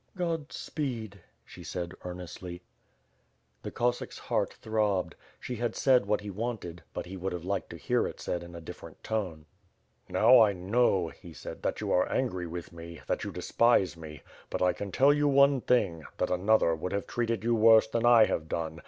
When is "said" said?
1.63-1.93, 5.75-6.07, 8.19-8.41, 11.33-11.61